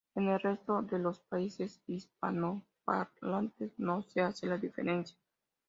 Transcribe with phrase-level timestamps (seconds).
[0.15, 5.15] En el resto de los países hispanoparlantes, no se hace la diferencia.